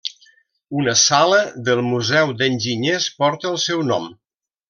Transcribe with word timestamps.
Una 0.83 0.95
sala 1.01 1.41
del 1.67 1.83
Museu 1.89 2.33
d’Enginyers 2.39 3.07
porta 3.21 3.51
el 3.53 3.61
seu 3.69 3.87
nom. 3.93 4.09